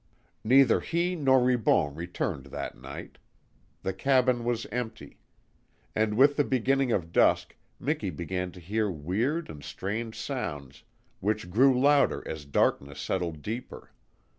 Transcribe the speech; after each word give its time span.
Neither 0.43 0.79
he 0.79 1.15
nor 1.15 1.41
Ribon 1.43 1.93
returned 1.93 2.47
that 2.47 2.75
night. 2.75 3.19
The 3.83 3.93
cabin 3.93 4.43
was 4.43 4.65
empty. 4.71 5.19
And 5.95 6.17
with 6.17 6.37
the 6.37 6.43
beginning 6.43 6.91
of 6.91 7.11
dusk 7.11 7.55
Miki 7.79 8.09
began 8.09 8.51
to 8.53 8.59
hear 8.59 8.89
weird 8.89 9.47
and 9.47 9.63
strange 9.63 10.17
sounds 10.17 10.81
which 11.19 11.51
grew 11.51 11.79
louder 11.79 12.27
as 12.27 12.45
darkness 12.45 12.99
settled 12.99 13.43
deeper. 13.43 13.91